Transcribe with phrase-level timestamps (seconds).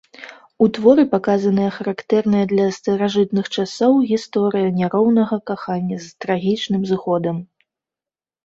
[0.65, 7.37] У творы паказаная характэрная для старажытных часоў гісторыя няроўнага кахання з трагічным зыходам.